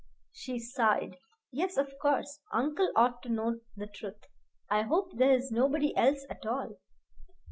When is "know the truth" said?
3.29-4.25